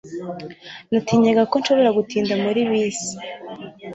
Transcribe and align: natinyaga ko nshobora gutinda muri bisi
natinyaga 0.91 1.43
ko 1.49 1.55
nshobora 1.61 1.95
gutinda 1.97 2.33
muri 2.43 2.61
bisi 2.71 3.13